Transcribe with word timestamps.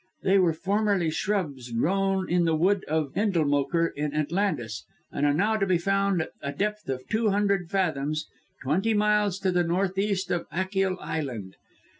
They 0.23 0.39
were 0.39 0.53
formerly 0.53 1.11
shrubs 1.11 1.69
growing 1.69 2.27
in 2.27 2.45
the 2.45 2.55
wood 2.55 2.83
of 2.87 3.11
Endlemoker 3.15 3.93
in 3.95 4.15
Atlantis, 4.15 4.83
and 5.11 5.27
are 5.27 5.33
now 5.35 5.57
to 5.57 5.67
be 5.67 5.77
found 5.77 6.23
at 6.23 6.31
a 6.41 6.51
depth 6.51 6.89
of 6.89 7.07
two 7.07 7.29
hundred 7.29 7.69
fathoms, 7.69 8.25
twenty 8.63 8.95
miles 8.95 9.37
to 9.41 9.51
the 9.51 9.63
north 9.63 9.99
east 9.99 10.31
of 10.31 10.47
Achill 10.51 10.97
Island. 10.99 11.55